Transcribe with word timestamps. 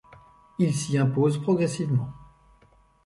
Il 0.57 0.73
s'y 0.73 0.97
impose 0.97 1.39
progressivement. 1.39 2.11